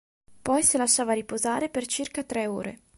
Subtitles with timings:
[0.41, 2.79] Poi si lasciava “riposare” per circa tre ore.